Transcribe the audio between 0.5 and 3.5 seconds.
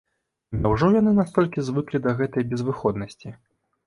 Няўжо яны настолькі звыклі да гэтай безвыходнасці?